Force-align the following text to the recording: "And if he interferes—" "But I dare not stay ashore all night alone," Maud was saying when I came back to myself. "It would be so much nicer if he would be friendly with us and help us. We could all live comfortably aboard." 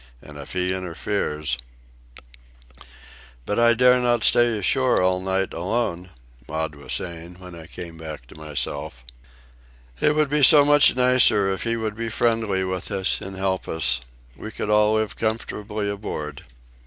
"And 0.19 0.39
if 0.39 0.53
he 0.53 0.73
interferes—" 0.73 1.59
"But 3.45 3.59
I 3.59 3.75
dare 3.75 3.99
not 3.99 4.23
stay 4.23 4.57
ashore 4.57 4.99
all 4.99 5.21
night 5.21 5.53
alone," 5.53 6.09
Maud 6.47 6.73
was 6.73 6.93
saying 6.93 7.35
when 7.35 7.53
I 7.53 7.67
came 7.67 7.99
back 7.99 8.25
to 8.25 8.35
myself. 8.35 9.05
"It 9.99 10.15
would 10.15 10.31
be 10.31 10.41
so 10.41 10.65
much 10.65 10.95
nicer 10.95 11.53
if 11.53 11.61
he 11.65 11.77
would 11.77 11.95
be 11.95 12.09
friendly 12.09 12.63
with 12.63 12.89
us 12.89 13.21
and 13.21 13.35
help 13.35 13.67
us. 13.67 14.01
We 14.35 14.49
could 14.49 14.71
all 14.71 14.95
live 14.95 15.15
comfortably 15.15 15.87
aboard." 15.87 16.45